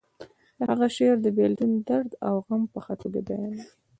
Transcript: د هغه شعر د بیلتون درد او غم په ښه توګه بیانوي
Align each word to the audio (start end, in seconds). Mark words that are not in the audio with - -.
د 0.57 0.59
هغه 0.69 0.87
شعر 0.95 1.17
د 1.21 1.27
بیلتون 1.37 1.71
درد 1.89 2.11
او 2.27 2.35
غم 2.45 2.63
په 2.73 2.79
ښه 2.85 2.93
توګه 3.01 3.19
بیانوي 3.27 3.63